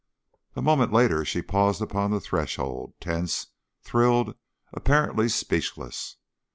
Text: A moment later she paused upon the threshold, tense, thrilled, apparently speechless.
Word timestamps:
A 0.55 0.63
moment 0.63 0.91
later 0.91 1.23
she 1.23 1.43
paused 1.43 1.79
upon 1.79 2.09
the 2.09 2.19
threshold, 2.19 2.95
tense, 2.99 3.49
thrilled, 3.83 4.33
apparently 4.73 5.29
speechless. 5.29 6.17